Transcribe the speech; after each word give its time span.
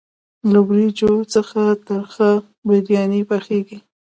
له 0.51 0.59
وریجو 0.67 1.13
څخه 1.33 1.61
ترخه 1.87 2.29
بریاني 2.67 3.21
پخیږي. 3.29 3.77